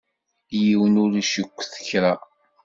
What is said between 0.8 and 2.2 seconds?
ur icukket kra.